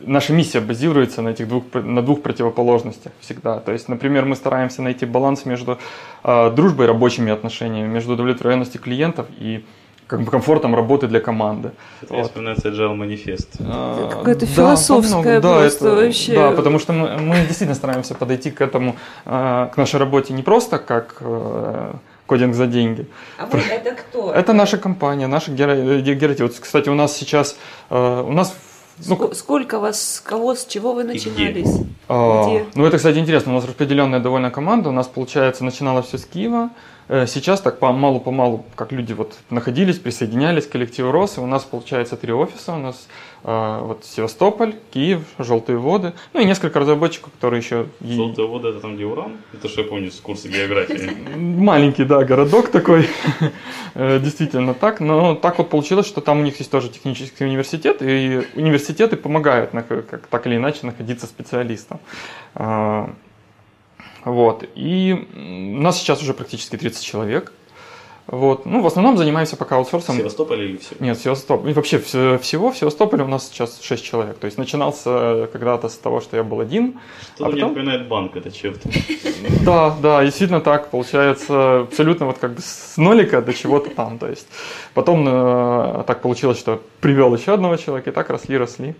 [0.00, 3.60] наша миссия базируется на этих двух, на двух противоположностях всегда.
[3.60, 5.78] То есть, например, мы стараемся найти баланс между
[6.22, 9.64] а, дружбой и рабочими отношениями, между удовлетворенностью клиентов и
[10.10, 11.70] как бы комфортом работы для команды.
[12.02, 13.48] Это мне вспоминается Agile манифест.
[13.60, 16.34] А, какое-то да, философское по-многому, просто вообще.
[16.34, 20.42] Да, потому что мы, мы действительно стараемся подойти к этому, а, к нашей работе не
[20.42, 21.92] просто как э,
[22.26, 23.06] кодинг за деньги.
[23.38, 24.32] А вы это кто?
[24.32, 26.42] Это наша компания, наша гера- Герати.
[26.42, 27.56] Вот, кстати, у нас сейчас,
[27.90, 28.52] э, у нас
[29.06, 31.12] ну, Ск- Сколько вас, с кого, с чего вы где?
[31.14, 31.80] начинались?
[32.08, 32.64] А, Где?
[32.74, 33.52] Ну, это, кстати, интересно.
[33.52, 34.88] У нас распределенная довольно команда.
[34.88, 36.70] У нас, получается, начиналось все с Киева.
[37.08, 41.38] Э, Сейчас так помалу-помалу, как люди вот находились, присоединялись, коллектив рос.
[41.38, 42.74] И у нас, получается, три офиса.
[42.74, 43.06] У нас
[43.42, 46.12] вот Севастополь, Киев, Желтые воды.
[46.34, 47.86] Ну и несколько разработчиков, которые еще...
[48.00, 49.38] Желтая вода это там, где уран?
[49.54, 51.10] Это что я помню с курса географии.
[51.36, 53.08] Маленький, да, городок такой.
[53.94, 55.00] Э, Действительно так.
[55.00, 59.70] Но так вот получилось, что там у них есть тоже технический университет, и университеты помогают
[59.72, 61.98] как, так или иначе находиться специалистам.
[62.54, 63.10] А,
[64.24, 64.64] Вот.
[64.76, 65.26] И
[65.76, 67.52] у нас сейчас уже практически 30 человек.
[68.30, 68.64] Вот.
[68.64, 70.16] Ну, в основном занимаемся пока аутсорсом.
[70.16, 70.94] Севастополь или все?
[71.00, 71.72] Нет, Севастополь.
[71.72, 74.38] Вообще вс- всего в Севастополе у нас сейчас 6 человек.
[74.38, 77.00] То есть начинался когда-то с того, что я был один.
[77.34, 78.88] Что А мне потом- напоминает банк, это чем-то.
[79.64, 80.90] Да, да, действительно так.
[80.90, 84.18] Получается абсолютно вот как бы с нолика до чего-то там.
[84.18, 84.46] То есть
[84.94, 88.94] потом э, так получилось, что привел еще одного человека, и так росли, росли.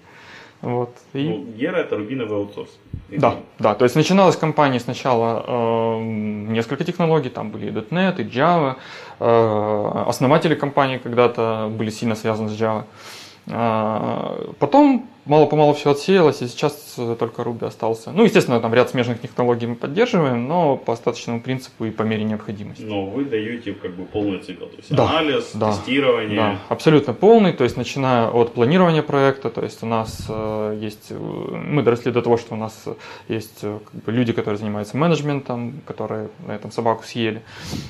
[0.62, 0.90] Вот.
[1.14, 1.28] И...
[1.28, 2.70] Ну, Гера это рубиновый аутсорс.
[3.08, 8.24] Да, да, то есть начиналась компания сначала э, несколько технологий, там были и .NET, и
[8.24, 8.76] Java,
[9.18, 12.82] э, основатели компании когда-то были сильно связаны с Java.
[12.82, 18.10] Э, потом мало-помалу все отсеялось, и сейчас только Ruby остался.
[18.12, 22.24] Ну, естественно, там ряд смежных технологий мы поддерживаем, но по остаточному принципу и по мере
[22.24, 22.82] необходимости.
[22.82, 24.64] Но вы даете как бы полный цикл.
[24.64, 26.36] То есть Да, анализ, да, тестирование.
[26.36, 31.06] Да, абсолютно полный, то есть начиная от планирования проекта, то есть у нас э, есть,
[31.10, 32.84] э, мы доросли до того, что у нас
[33.28, 37.42] есть э, как бы, люди, которые занимаются менеджментом, которые на этом собаку съели,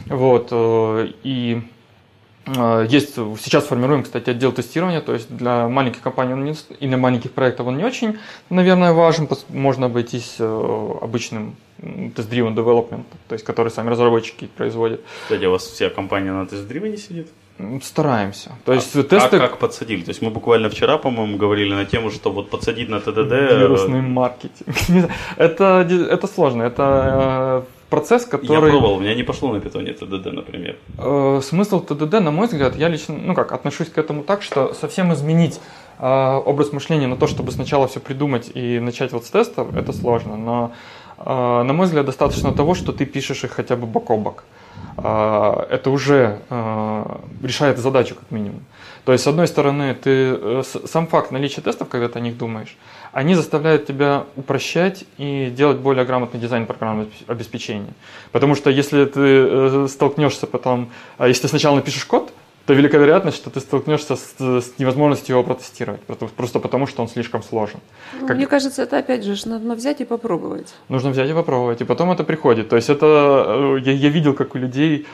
[0.06, 1.62] вот, и
[2.88, 6.96] есть, сейчас формируем, кстати, отдел тестирования, то есть для маленьких компаний он не, и для
[6.96, 8.18] маленьких проектов он не очень,
[8.50, 15.00] наверное, важен, можно обойтись э, обычным м, test-driven development, то есть который сами разработчики производят.
[15.24, 17.28] Кстати, у вас вся компания на тест-дривене сидит?
[17.82, 18.52] Стараемся.
[18.64, 19.36] То есть а, тесты...
[19.36, 20.02] а как подсадили?
[20.02, 23.32] То есть мы буквально вчера, по-моему, говорили на тему, что вот подсадить на ТДД...
[23.32, 24.68] э, Вирусный маркетинг.
[25.36, 26.62] Это, это сложно.
[26.62, 28.70] Это процесс, Я который...
[28.70, 30.76] пробовал, у меня не пошло на питоне ТДД, например.
[30.98, 34.72] Э, смысл ТДД, на мой взгляд, я лично, ну как, отношусь к этому так, что
[34.74, 35.61] совсем изменить
[35.98, 39.92] э, образ мышления на то, чтобы сначала все придумать и начать вот с тестов, это
[39.92, 40.37] сложно.
[40.37, 40.72] Но,
[41.18, 44.44] э, на мой взгляд, достаточно того, что ты пишешь их хотя бы бок о бок.
[44.96, 46.38] это уже
[47.42, 48.62] решает задачу как минимум.
[49.05, 52.37] То есть, с одной стороны, ты э, сам факт наличия тестов, когда ты о них
[52.37, 52.76] думаешь,
[53.12, 57.92] они заставляют тебя упрощать и делать более грамотный дизайн программного обеспечения.
[58.32, 62.32] Потому что если ты э, столкнешься потом, а если ты сначала напишешь код,
[62.66, 66.00] то велика вероятность, что ты столкнешься с, с невозможностью его протестировать,
[66.36, 67.80] просто потому что он слишком сложен.
[68.20, 68.36] Ну, как...
[68.36, 70.72] Мне кажется, это опять же нужно взять и попробовать.
[70.88, 72.68] Нужно взять и попробовать, и потом это приходит.
[72.68, 75.06] То есть это э, я, я видел, как у людей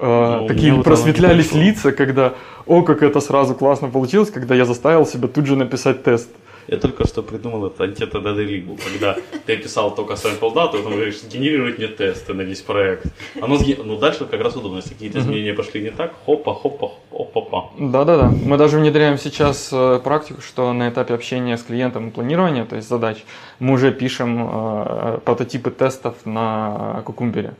[0.00, 2.34] э, ну, такие просветлялись лица, когда,
[2.66, 6.28] о, как это сразу классно получилось, когда я заставил себя тут же написать тест.
[6.66, 11.74] Я только что придумал это антитедадеригу, когда ты писал только sample дату, потом говоришь, генерируй
[11.74, 13.06] мне тесты на весь проект.
[13.40, 17.70] Оно, ну, дальше как раз удобно, если какие-то изменения пошли не так, хопа, хопа, хопа.
[17.78, 18.28] Да-да-да.
[18.28, 22.76] Мы даже внедряем сейчас э, практику, что на этапе общения с клиентом и планирования, то
[22.76, 23.24] есть задач,
[23.58, 27.54] мы уже пишем э, прототипы тестов на кукумбере.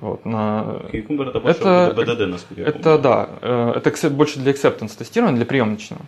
[0.00, 0.82] Вот, на...
[0.92, 2.98] Cucumber это больше это, BDD, насколько я Это, помню.
[2.98, 6.02] да, э, это больше для acceptance тестирования, для приемочного.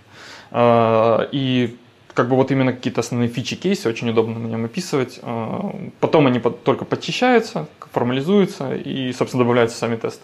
[1.33, 1.77] И
[2.15, 5.19] как бы вот именно какие-то основные фичи кейсы очень удобно на нем описывать.
[5.23, 10.23] А, потом они только подчищаются, формализуются и, собственно, добавляются сами тесты.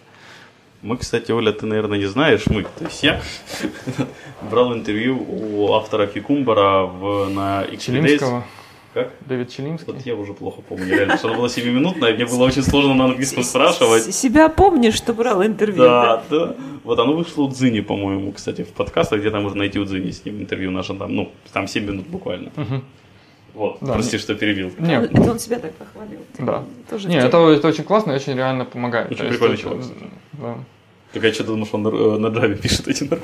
[0.80, 3.20] Мы, кстати, Оля, ты, наверное, не знаешь, мы, то есть я
[4.42, 8.42] брал интервью у автора Кикумбара в, на XP
[8.94, 9.12] как?
[9.26, 9.92] Дэвид Челимский.
[9.92, 13.04] Вот я уже плохо помню, реально, что она была 7-минутная, мне было очень сложно на
[13.06, 14.14] английском спрашивать.
[14.14, 15.82] Себя помнишь, что брал интервью?
[15.82, 16.54] Да, да.
[16.84, 20.10] Вот оно вышло у Дзини, по-моему, кстати, в подкастах, где там можно найти у Дзини
[20.10, 22.50] с ним интервью наше, там, ну, там 7 минут буквально.
[23.54, 24.20] Вот, да, прости, не...
[24.20, 24.70] что перебил.
[24.78, 25.10] Нет.
[25.12, 26.20] Это он себя так похвалил.
[26.38, 26.64] Да.
[26.88, 29.10] Тоже Нет, это, это очень классно и очень реально помогает.
[29.10, 29.84] Очень прикольный человек.
[30.34, 30.58] Да.
[31.12, 33.18] Так я что-то думал, что он на, э, на Java пишет эти на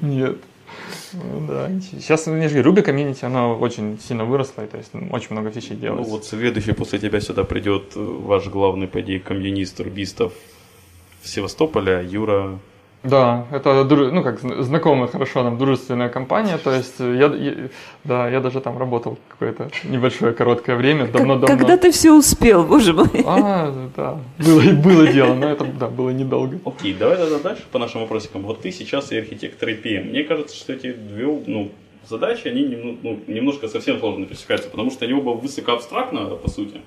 [0.06, 0.38] Нет.
[1.14, 1.70] Ну, да.
[1.80, 5.76] Сейчас, я же Ruby комьюнити, оно очень сильно выросло, и, то есть очень много вещей
[5.76, 6.10] делается.
[6.10, 10.32] Ну вот следующий после тебя сюда придет ваш главный, по идее, комьюнист рубистов
[11.22, 12.58] Севастополя, Юра
[13.04, 17.68] да, это ну как знакомая хорошо нам дружественная компания, то есть я, я
[18.04, 21.46] да я даже там работал какое-то небольшое короткое время, давно-давно.
[21.46, 23.08] Когда ты все успел, боже мой.
[23.26, 26.58] А, да, было было дело, но это да было недолго.
[26.64, 28.42] Окей, давай тогда дальше по нашим вопросикам.
[28.42, 30.10] Вот ты сейчас и архитектор и PM.
[30.10, 31.70] Мне кажется, что эти две ну
[32.08, 32.64] задачи они
[33.02, 36.80] ну, немножко совсем сложно пересекаются, потому что они оба высокоабстрактно по сути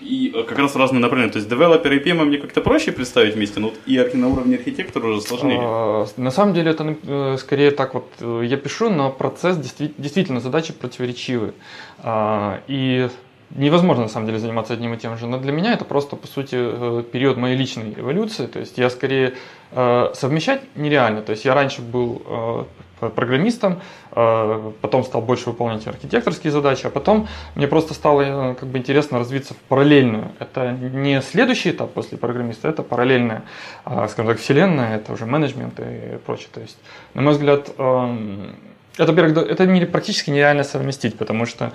[0.00, 1.32] и э, как раз разные направления.
[1.32, 4.56] То есть девелопер и PM мне как-то проще представить вместе, но вот и на уровне
[4.56, 5.58] архитектора уже сложнее.
[5.60, 10.40] А, на самом деле это э, скорее так вот э, я пишу, но процесс действительно
[10.40, 11.54] задачи противоречивы.
[11.98, 13.08] А, и
[13.50, 15.26] невозможно на самом деле заниматься одним и тем же.
[15.26, 18.46] Но для меня это просто, по сути, период моей личной эволюции.
[18.46, 19.34] То есть я скорее
[19.72, 21.22] совмещать нереально.
[21.22, 22.66] То есть я раньше был
[22.98, 23.80] программистом,
[24.12, 28.78] э, потом стал больше выполнять архитекторские задачи, а потом мне просто стало э, как бы
[28.78, 30.32] интересно развиться в параллельную.
[30.38, 33.42] Это не следующий этап после программиста, это параллельная,
[33.84, 36.48] э, скажем так, вселенная, это уже менеджмент и прочее.
[36.52, 36.78] То есть,
[37.14, 38.56] на мой взгляд, эм,
[38.96, 41.72] это, во-первых, практически нереально совместить, потому что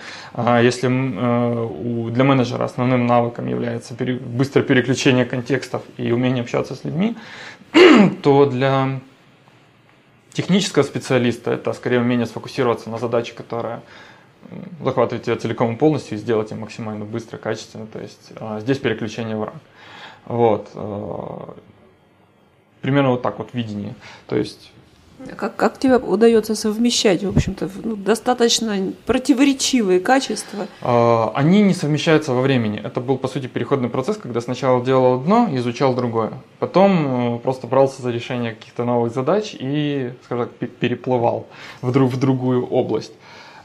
[0.62, 7.16] если для менеджера основным навыком является быстрое переключение контекстов и умение общаться с людьми,
[8.24, 9.00] то для
[10.34, 13.82] технического специалиста это скорее умение сфокусироваться на задаче, которая
[14.84, 17.88] захватывает тебя целиком и полностью и сделать ее максимально быстро, качественно.
[17.88, 19.62] То есть а, здесь переключение в ранг.
[20.26, 20.70] Вот.
[20.74, 21.56] А,
[22.82, 23.96] примерно вот так вот видение.
[24.28, 24.72] То есть
[25.38, 30.68] как, как тебе удается совмещать, в общем-то, ну, достаточно противоречивые качества?
[30.82, 32.82] А, они не совмещаются во времени.
[32.84, 36.34] Это был, по сути, переходный процесс, когда сначала делал одно, изучал другое.
[36.60, 41.48] Потом э, просто брался за решение каких-то новых задач и, скажем так, переплывал
[41.82, 43.14] в, друг, в другую область.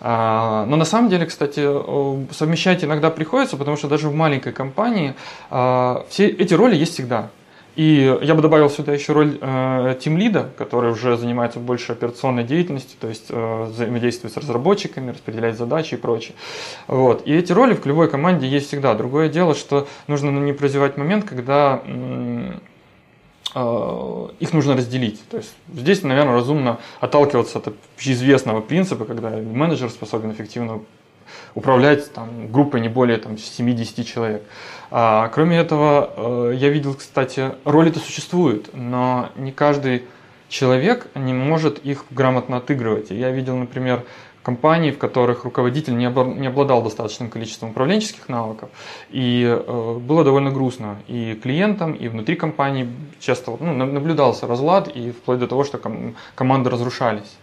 [0.01, 4.53] А, но на самом деле, кстати, э, совмещать иногда приходится, потому что даже в маленькой
[4.53, 5.15] компании
[5.51, 7.31] а, все эти роли есть всегда.
[7.77, 12.97] И я бы добавил сюда еще роль э, лида, который уже занимается больше операционной деятельностью,
[12.99, 16.35] то есть э, взаимодействует с разработчиками, распределяет задачи и прочее.
[16.87, 17.27] Вот.
[17.27, 18.95] И эти роли в ключевой команде есть всегда.
[18.95, 22.53] Другое дело, что нужно не прозевать момент, когда э,
[24.41, 25.21] их нужно разделить.
[25.29, 30.81] То есть здесь, наверное, разумно отталкиваться от известного принципа, когда менеджер способен эффективно
[31.55, 34.43] управлять там, группой не более там, 70 человек.
[34.99, 40.05] А, кроме этого, э, я видел, кстати, роли-то существуют, но не каждый
[40.49, 43.11] человек не может их грамотно отыгрывать.
[43.11, 44.05] я видел, например,
[44.43, 48.71] компании, в которых руководитель не обладал достаточным количеством управленческих навыков,
[49.11, 52.89] и э, было довольно грустно и клиентам, и внутри компании
[53.21, 55.79] часто ну, наблюдался разлад, и вплоть до того, что
[56.35, 57.37] команды разрушались.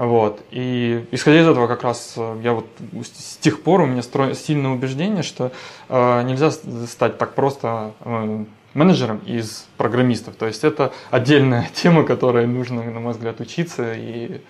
[0.00, 0.42] Вот.
[0.50, 2.66] И исходя из этого как раз э, я вот
[3.04, 4.32] с тех пор у меня стро...
[4.32, 5.52] сильное убеждение, что
[5.90, 10.36] э, нельзя стать так просто э, менеджером из программистов.
[10.36, 13.92] То есть это отдельная тема, которой нужно, на мой взгляд, учиться.
[13.94, 14.40] И...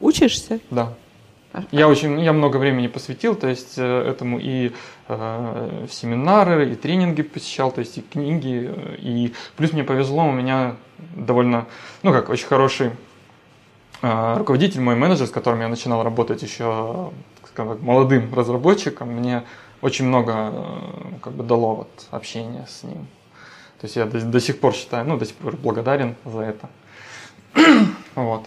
[0.00, 0.58] Учишься?
[0.72, 0.94] Да.
[1.70, 4.72] Я очень, я много времени посвятил, то есть э, этому и
[5.06, 10.74] э, семинары, и тренинги посещал, то есть и книги, и плюс мне повезло, у меня
[11.14, 11.66] довольно,
[12.02, 12.90] ну как, очень хороший э,
[14.02, 17.10] руководитель, мой менеджер, с которым я начинал работать еще,
[17.54, 19.42] так, молодым разработчиком, мне
[19.80, 20.62] очень много э,
[21.22, 23.06] как бы дало вот общения с ним.
[23.80, 26.68] То есть я до, до сих пор считаю, ну, до сих пор благодарен за это.
[28.14, 28.46] вот.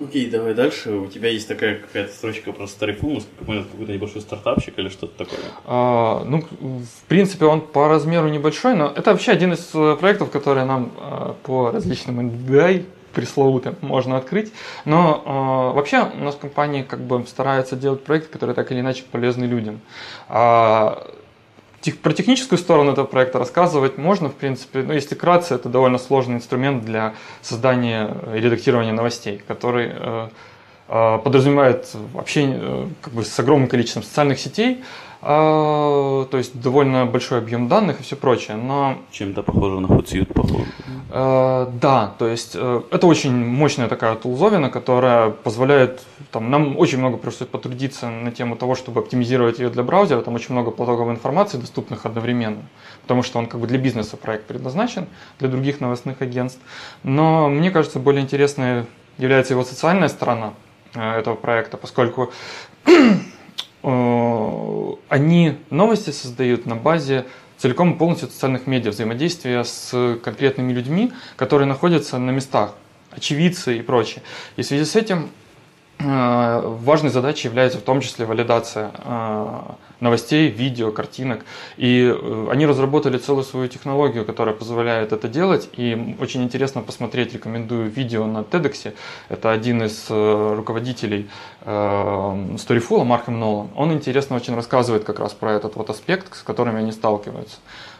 [0.00, 0.92] Окей, давай дальше.
[0.92, 5.40] У тебя есть такая какая-то строчка про старый фумус, какой-то небольшой стартапчик или что-то такое?
[5.64, 10.30] А, ну, в принципе, он по размеру небольшой, но это вообще один из э, проектов,
[10.30, 12.84] которые нам а, по различным NDI
[13.18, 14.52] пресловутым можно открыть.
[14.84, 18.78] Но э, вообще у нас в компании как бы стараются делать проекты, которые так или
[18.78, 19.80] иначе полезны людям.
[20.28, 21.04] А,
[21.80, 25.98] тех, про техническую сторону этого проекта рассказывать можно, в принципе, но если кратко, это довольно
[25.98, 30.28] сложный инструмент для создания и редактирования новостей, который э,
[30.88, 34.84] э, подразумевает общение э, как бы, с огромным количеством социальных сетей,
[35.20, 38.98] то есть довольно большой объем данных и все прочее, но...
[39.10, 40.64] Чем-то похоже на Hootsuite, похоже.
[41.10, 46.98] А, да, то есть э, это очень мощная такая тулзовина, которая позволяет, там, нам очень
[46.98, 51.08] много пришлось потрудиться на тему того, чтобы оптимизировать ее для браузера, там очень много потоков
[51.08, 52.62] информации, доступных одновременно,
[53.02, 55.06] потому что он как бы для бизнеса проект предназначен,
[55.40, 56.60] для других новостных агентств,
[57.02, 58.84] но мне кажется, более интересной
[59.16, 60.54] является его социальная сторона
[60.94, 62.30] э, этого проекта, поскольку
[62.88, 63.14] Э,
[63.82, 67.26] они новости создают на базе
[67.58, 72.74] целиком и полностью социальных медиа, взаимодействия с конкретными людьми, которые находятся на местах,
[73.10, 74.22] очевидцы и прочее.
[74.56, 75.47] И в связи с этим Э,
[76.00, 79.60] важной задачей является в том числе валидация э,
[80.00, 81.44] новостей, видео, картинок.
[81.76, 85.68] И э, они разработали целую свою технологию, которая позволяет это делать.
[85.72, 88.94] И очень интересно посмотреть, рекомендую видео на TEDx.
[89.28, 91.28] Это один из руководителей
[91.64, 93.68] Storyful, Марк Нолан.
[93.74, 97.56] Он интересно очень рассказывает как раз про этот вот аспект, с которым они сталкиваются.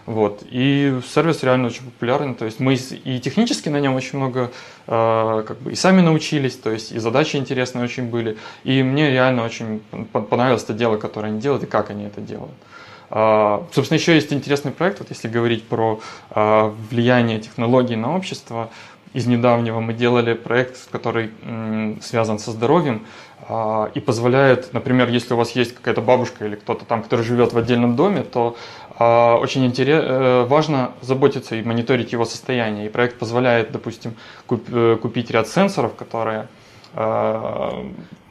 [0.09, 0.43] Вот.
[0.51, 2.35] И сервис реально очень популярный.
[2.35, 4.51] То есть мы и технически на нем очень много
[4.87, 8.39] э, как бы и сами научились, то есть и задачи интересные очень были.
[8.65, 9.83] И мне реально очень
[10.31, 12.55] понравилось это дело, которое они делают, и как они это делают.
[13.11, 18.71] Uh, собственно, еще есть интересный проект, вот если говорить про uh, влияние технологий на общество.
[19.15, 23.07] Из недавнего мы делали проект, который м, связан со здоровьем
[23.49, 27.55] uh, и позволяет, например, если у вас есть какая-то бабушка или кто-то там, который живет
[27.55, 28.57] в отдельном доме, то
[28.88, 32.87] а, очень интерес, э, важно заботиться и мониторить его состояние.
[32.87, 34.15] И проект позволяет, допустим,
[34.51, 36.49] э, купить ряд сенсоров, которые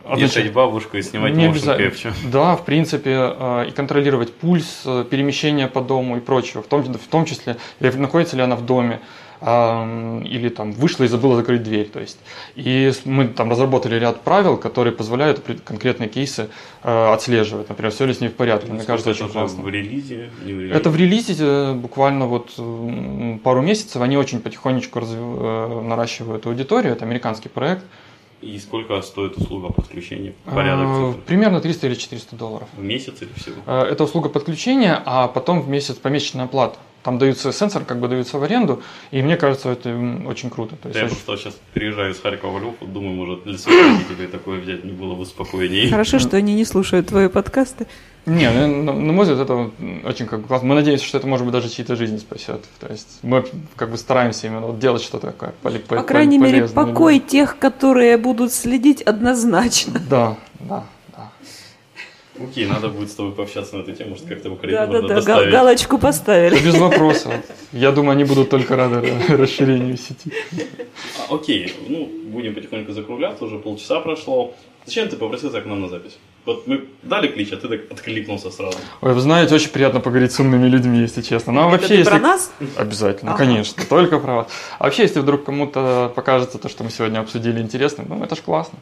[0.10, 2.14] а, Вешать бабушку и снимать не обязательно.
[2.32, 6.84] Да, в принципе, а, и контролировать пульс, э, перемещение по дому и прочего, в том,
[6.84, 9.00] в том числе, находится ли она в доме,
[9.40, 11.88] или там вышла и забыла закрыть дверь.
[11.88, 12.18] То есть.
[12.56, 16.50] И мы там разработали ряд правил, которые позволяют конкретные кейсы
[16.84, 17.70] э, отслеживать.
[17.70, 18.72] Например, все ли с ней в порядке.
[18.72, 19.62] Мне кажется, очень классно.
[19.62, 20.74] В релизе, в релизе?
[20.74, 22.56] Это в релизе э, буквально вот
[23.44, 24.02] пару месяцев.
[24.02, 25.16] Они очень потихонечку разв...
[25.16, 26.94] Э, наращивают аудиторию.
[26.94, 27.84] Это американский проект.
[28.42, 30.34] И сколько стоит услуга подключения?
[30.46, 31.26] Порядок цифр?
[31.26, 32.68] Примерно 300 или 400 долларов.
[32.78, 33.56] В месяц или всего?
[33.66, 36.78] Это услуга подключения, а потом в месяц помесячная оплата.
[37.08, 39.90] Там даются сенсор, как бы даются в аренду, и мне кажется, это
[40.26, 40.76] очень круто.
[40.76, 41.16] То есть, я очень...
[41.16, 44.92] просто сейчас переезжаю из Харькова в Львов, думаю, может, для своих родителей такое взять не
[44.92, 45.90] было бы спокойнее.
[45.90, 47.88] Хорошо, что они не слушают твои подкасты.
[48.26, 49.72] Не, ну, на, на мой взгляд, это
[50.04, 50.68] очень как бы классно.
[50.68, 52.66] Мы надеемся, что это, может быть, даже чьи-то жизни спасет.
[52.82, 53.46] То есть мы
[53.78, 58.18] как бы стараемся именно вот делать что-то такое поли, По крайней мере, покой тех, которые
[58.18, 60.02] будут следить однозначно.
[60.10, 60.84] Да, да.
[62.40, 65.08] Окей, надо будет с тобой пообщаться на эту тему, может, как-то в Украину да, да,
[65.08, 65.52] да, доставить.
[65.52, 66.60] галочку поставили.
[66.60, 67.34] Без вопросов.
[67.72, 70.32] Я думаю, они будут только рады расширению сети.
[71.20, 74.54] А, окей, ну, будем потихоньку закругляться, уже полчаса прошло.
[74.86, 76.18] Зачем ты попросился к нам на запись?
[76.46, 78.78] Вот мы дали клич, а ты так откликнулся сразу.
[79.02, 81.52] Ой, вы знаете, очень приятно поговорить с умными людьми, если честно.
[81.52, 82.10] Ну, а вообще, Это ты если...
[82.12, 82.52] про нас?
[82.78, 83.44] Обязательно, ага.
[83.44, 84.48] конечно, только про вас.
[84.80, 88.40] А вообще, если вдруг кому-то покажется то, что мы сегодня обсудили интересным, ну, это ж
[88.40, 88.80] классно.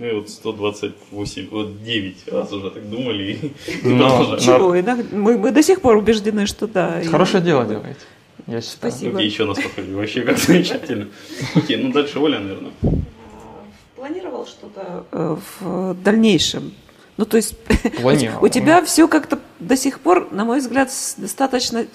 [0.00, 3.52] Ну и вот 128, вот 9 раз уже так думали.
[3.82, 4.74] Но, Чего?
[5.12, 7.02] Мы, мы до сих пор убеждены, что да.
[7.10, 7.46] Хорошее и...
[7.46, 8.00] дело делаете.
[8.46, 8.92] Я считаю.
[8.92, 9.18] Спасибо.
[9.18, 9.92] Окей, еще нас похвалили.
[9.92, 11.08] Вообще как замечательно.
[11.54, 12.72] Окей, ну дальше Оля, наверное.
[13.94, 16.72] Планировал что-то э, в дальнейшем?
[17.18, 17.54] Ну, то есть
[18.40, 21.86] у тебя все как-то до сих пор, на мой взгляд, достаточно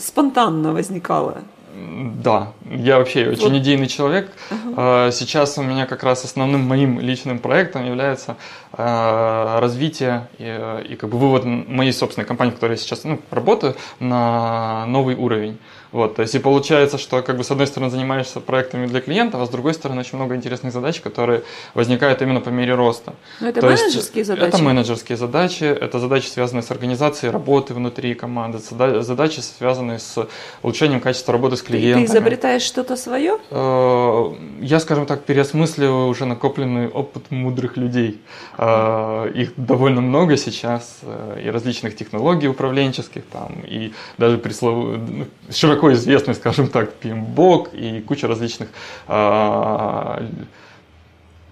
[0.00, 1.44] спонтанно возникало.
[1.72, 3.54] Да, я вообще очень вот.
[3.54, 4.30] идейный человек.
[4.50, 5.12] Uh-huh.
[5.12, 8.36] Сейчас у меня как раз основным моим личным проектом является
[8.72, 13.20] а, развитие и, и как бы вывод моей собственной компании, в которой я сейчас ну,
[13.30, 15.58] работаю, на новый уровень.
[15.92, 19.40] Вот, то есть и получается, что как бы с одной стороны занимаешься проектами для клиентов,
[19.40, 21.42] а с другой стороны очень много интересных задач, которые
[21.74, 23.14] возникают именно по мере роста.
[23.40, 24.48] Но это то менеджерские задачи?
[24.48, 30.28] Это менеджерские задачи, это задачи, связанные с организацией работы внутри команды, задачи, связанные с
[30.62, 32.06] улучшением качества работы с клиентами.
[32.06, 33.38] Ты изобретаешь что-то свое?
[33.50, 38.20] Э, я, скажем так, переосмысливаю уже накопленный опыт мудрых людей.
[38.58, 44.98] Э, их довольно много сейчас, э, и различных технологий управленческих, там, и даже преслов...
[45.08, 48.68] Ну, широко известный, скажем так, PMBOK и куча различных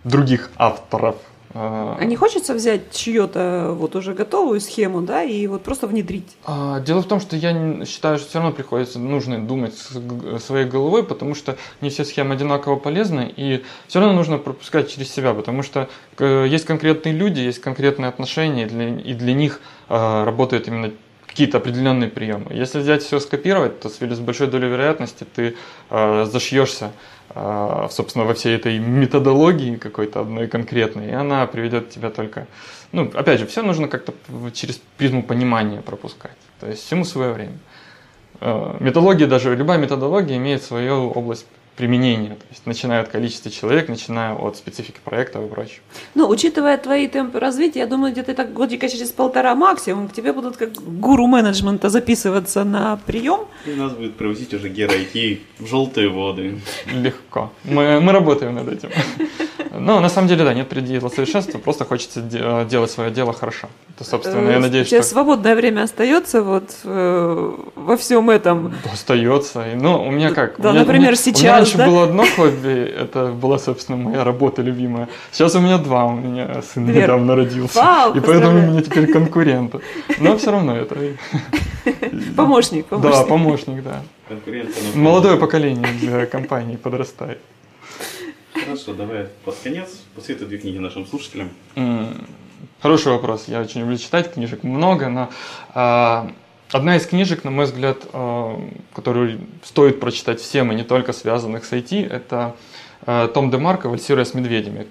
[0.05, 1.17] других авторов.
[1.55, 6.37] А, а не хочется взять чью-то вот уже готовую схему, да, и вот просто внедрить?
[6.45, 9.75] А, дело в том, что я считаю, что все равно приходится, нужно думать
[10.41, 15.11] своей головой, потому что не все схемы одинаково полезны, и все равно нужно пропускать через
[15.11, 15.89] себя, потому что
[16.19, 20.93] э, есть конкретные люди, есть конкретные отношения, и для, и для них а, работает именно
[21.27, 22.53] какие-то определенные приемы.
[22.53, 25.55] Если взять все скопировать, то с большой долей вероятности ты
[25.89, 26.91] э, зашьешься,
[27.91, 32.47] собственно, во всей этой методологии какой-то одной конкретной, и она приведет тебя только...
[32.93, 34.15] Ну, опять же, все нужно как-то
[34.53, 36.37] через призму понимания пропускать.
[36.61, 37.59] То есть всему свое время.
[38.41, 41.47] Э, методология, даже любая методология имеет свою область
[41.79, 45.79] применения, то есть начиная от количества человек, начиная от специфики проекта и прочее.
[46.17, 50.33] Ну, учитывая твои темпы развития, я думаю, где-то так годика через полтора максимум к тебе
[50.33, 53.41] будут как гуру менеджмента записываться на прием.
[53.65, 56.61] И нас будет привозить уже Гера IT в желтые воды.
[56.93, 57.53] Легко.
[57.63, 58.91] Мы, мы работаем над этим.
[59.79, 63.69] Но на самом деле, да, нет предела совершенства, просто хочется делать свое дело хорошо.
[63.95, 65.11] Это, собственно, я э, надеюсь, У тебя что...
[65.11, 68.75] свободное время остается вот э, во всем этом?
[68.93, 69.65] Остается.
[69.75, 70.61] Ну, у меня как?
[70.61, 71.87] Да, меня, например, сейчас, У меня раньше да?
[71.87, 75.09] было одно хобби, это была, собственно, моя работа любимая.
[75.33, 77.05] Сейчас у меня два, у меня сын Вер.
[77.05, 77.79] недавно родился.
[77.79, 79.81] Вау, и поэтому у меня теперь конкуренты.
[80.19, 80.97] Но все равно это...
[82.37, 83.13] Помощник, помощник.
[83.13, 84.03] Да, помощник, да.
[84.95, 87.41] Молодое поколение для компании подрастает.
[88.65, 91.51] Хорошо, давай под конец посоветуй две книги нашим слушателям.
[92.81, 93.45] Хороший вопрос.
[93.49, 95.31] Я очень люблю читать, книжек много, но
[95.75, 96.31] э,
[96.71, 98.55] одна из книжек, на мой взгляд, э,
[98.95, 102.57] которую стоит прочитать всем, и не только связанных с IT, это
[103.07, 104.87] э, Том Демарко «Вальсируя с медведями».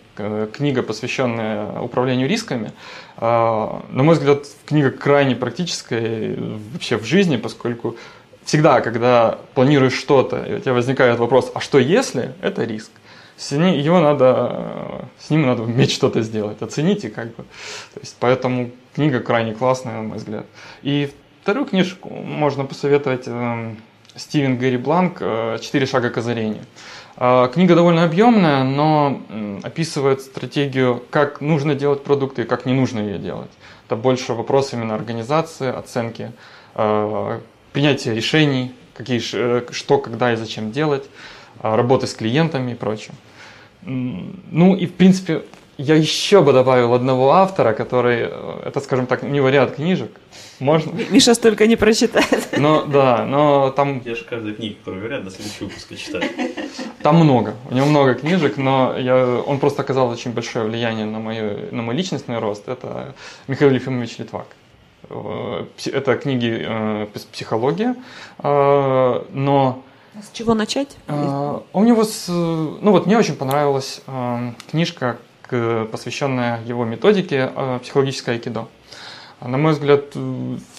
[0.54, 2.72] Книга, посвященная управлению рисками.
[3.18, 6.38] Э, на мой взгляд, книга крайне практическая
[6.74, 7.96] вообще в жизни, поскольку
[8.44, 12.92] всегда, когда планируешь что-то, у тебя возникает вопрос, а что если, это риск
[13.38, 17.44] с ним, его надо, с ним надо уметь что-то сделать, оцените как бы.
[17.94, 20.46] То есть, поэтому книга крайне классная, на мой взгляд.
[20.82, 21.12] И
[21.44, 23.76] вторую книжку можно посоветовать э,
[24.16, 26.64] Стивен Гэри Бланк э, «Четыре шага к озарению».
[27.16, 32.74] Э, книга довольно объемная, но э, описывает стратегию, как нужно делать продукты и как не
[32.74, 33.52] нужно ее делать.
[33.86, 36.32] Это больше вопрос именно организации, оценки,
[36.74, 37.40] э,
[37.72, 43.14] принятия решений, какие, э, что, когда и зачем делать, э, работы с клиентами и прочее.
[43.84, 45.44] Ну и в принципе
[45.78, 50.10] я еще бы добавил одного автора, который, э, это, скажем так, не вариант книжек.
[50.60, 50.92] Можно?
[51.12, 52.58] Миша столько не прочитает.
[52.58, 54.02] Но да, но там...
[54.04, 56.24] Я же каждую книгу, которую говорят, до следующего выпуска читаю.
[57.04, 61.20] Там много, у него много книжек, но я, он просто оказал очень большое влияние на,
[61.20, 62.68] мою, на мой личностный рост.
[62.68, 63.14] Это
[63.48, 64.48] Михаил Ефимович Литвак.
[65.10, 67.96] Э, это книги э, психология,
[68.42, 69.84] но
[70.22, 70.98] с чего начать?
[71.08, 75.18] А, у него, с, ну вот мне очень понравилась а, книжка,
[75.92, 78.68] посвященная его методике а, психологическое айкидо.
[79.40, 80.16] На мой взгляд,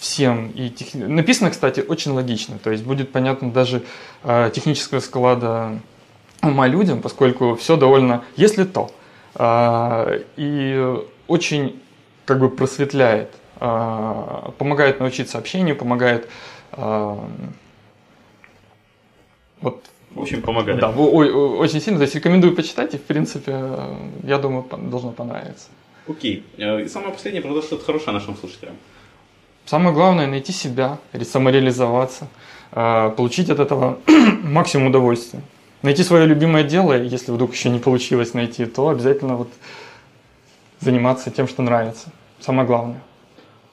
[0.00, 0.94] всем и тех...
[0.94, 3.84] написано, кстати, очень логично, то есть будет понятно даже
[4.24, 5.78] технического склада
[6.42, 8.90] ума людям, поскольку все довольно, если то,
[10.36, 11.80] и очень
[12.24, 13.30] как бы просветляет,
[13.60, 16.28] помогает научиться общению, помогает
[19.60, 19.84] вот.
[20.10, 20.80] В общем, помогает.
[20.80, 21.98] Да, ой, очень сильно.
[21.98, 23.52] То есть рекомендую почитать, и в принципе,
[24.22, 25.68] я думаю, должно понравиться.
[26.08, 26.44] Окей.
[26.56, 28.74] Э, и самое последнее, продать что-то хорошее нашим слушателям.
[29.66, 32.28] Самое главное найти себя, самореализоваться,
[32.72, 33.98] э, получить от этого
[34.42, 35.42] максимум удовольствия.
[35.82, 39.48] Найти свое любимое дело, если вдруг еще не получилось найти, то обязательно вот
[40.80, 42.10] заниматься тем, что нравится.
[42.40, 43.00] Самое главное.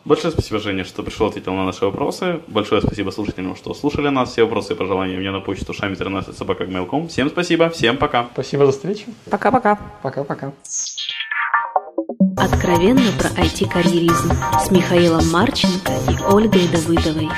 [0.05, 2.39] Большое спасибо, Женя, что пришел, ответил на наши вопросы.
[2.45, 4.31] Большое спасибо слушателям, что слушали нас.
[4.31, 8.27] Все вопросы и пожелания мне на почту шами13 Всем спасибо, всем пока.
[8.33, 9.05] Спасибо за встречу.
[9.31, 9.79] Пока-пока.
[10.03, 10.53] Пока-пока.
[12.37, 14.31] Откровенно про IT-карьеризм
[14.63, 17.29] с Михаилом Марченко и Ольгой Давыдовой.